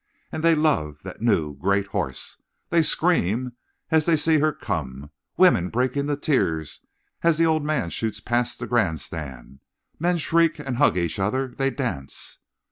[0.31, 2.39] And they love that new, great horse.
[2.71, 3.53] They scream
[3.91, 5.11] as they see her come.
[5.37, 6.83] Women break into tears
[7.21, 9.59] as the old man shoots past the grand stand.
[9.99, 11.49] Men shriek and hug each other.
[11.55, 12.39] They dance.